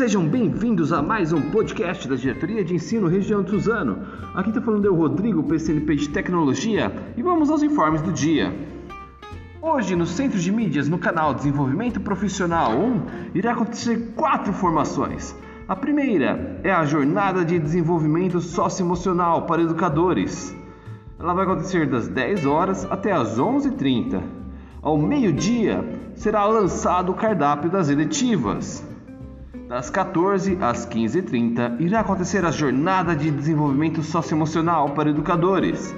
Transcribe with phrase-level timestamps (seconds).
[0.00, 3.98] Sejam bem-vindos a mais um podcast da Diretoria de Ensino Região Suzano.
[4.34, 8.50] Aqui está falando eu, Rodrigo, PCNP de Tecnologia, e vamos aos informes do dia.
[9.60, 13.02] Hoje, no Centro de Mídias, no canal Desenvolvimento Profissional 1,
[13.34, 15.36] irá acontecer quatro formações.
[15.68, 20.56] A primeira é a Jornada de Desenvolvimento Socioemocional para Educadores.
[21.18, 24.22] Ela vai acontecer das 10 horas até as 11h30.
[24.80, 28.88] Ao meio-dia, será lançado o cardápio das eletivas.
[29.70, 35.94] Das 14 às 15h30 irá acontecer a Jornada de Desenvolvimento Socioemocional para Educadores.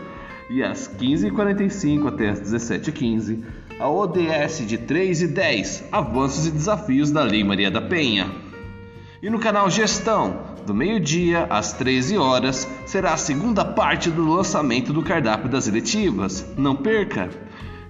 [0.51, 3.43] E às 15h45 até as 17h15,
[3.81, 8.31] a ODS de 3 e 10 Avanços e Desafios da Lei Maria da Penha.
[9.23, 10.37] E no canal Gestão,
[10.67, 16.45] do meio-dia às 13 horas, será a segunda parte do lançamento do cardápio das eletivas.
[16.59, 17.31] Não perca!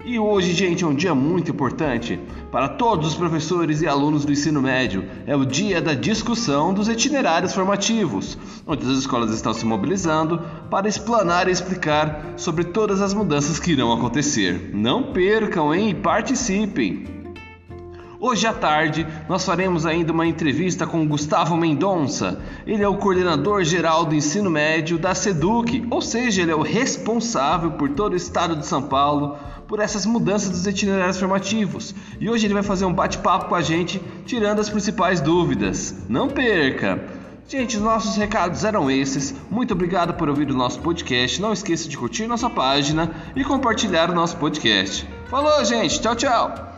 [0.05, 2.19] E hoje, gente, é um dia muito importante
[2.51, 5.05] para todos os professores e alunos do ensino médio.
[5.25, 10.89] É o dia da discussão dos itinerários formativos, onde as escolas estão se mobilizando para
[10.89, 14.71] explanar e explicar sobre todas as mudanças que irão acontecer.
[14.73, 15.95] Não percam, hein?
[15.95, 17.22] Participem!
[18.25, 22.41] Hoje à tarde, nós faremos ainda uma entrevista com Gustavo Mendonça.
[22.65, 26.61] Ele é o coordenador geral do ensino médio da SEDUC, ou seja, ele é o
[26.61, 31.93] responsável por todo o estado de São Paulo por essas mudanças dos itinerários formativos.
[32.17, 35.93] E hoje ele vai fazer um bate-papo com a gente, tirando as principais dúvidas.
[36.07, 37.03] Não perca!
[37.49, 39.35] Gente, os nossos recados eram esses.
[39.51, 41.41] Muito obrigado por ouvir o nosso podcast.
[41.41, 45.05] Não esqueça de curtir nossa página e compartilhar o nosso podcast.
[45.25, 45.99] Falou, gente.
[45.99, 46.72] Tchau, tchau.